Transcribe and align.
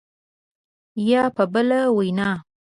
یا 1.09 1.23
په 1.35 1.43
بله 1.53 1.79
وینا 1.97 2.29